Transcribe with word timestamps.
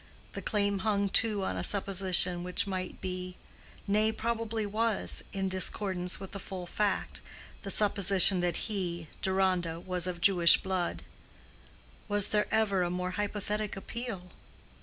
The 0.33 0.41
claim 0.41 0.79
hung, 0.79 1.09
too, 1.09 1.43
on 1.43 1.57
a 1.57 1.63
supposition 1.63 2.43
which 2.43 2.65
might 2.65 3.01
be—nay, 3.01 4.11
probably 4.13 4.65
was—in 4.65 5.47
discordance 5.47 6.19
with 6.19 6.31
the 6.31 6.39
full 6.39 6.65
fact: 6.65 7.21
the 7.61 7.69
supposition 7.69 8.39
that 8.39 8.57
he, 8.65 9.09
Deronda, 9.21 9.79
was 9.79 10.07
of 10.07 10.19
Jewish 10.19 10.57
blood. 10.57 11.03
Was 12.07 12.29
there 12.29 12.47
ever 12.51 12.81
a 12.81 12.89
more 12.89 13.11
hypothetic 13.11 13.75
appeal? 13.77 14.31